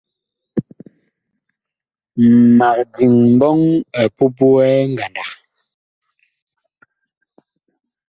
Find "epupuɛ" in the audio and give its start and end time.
4.03-4.65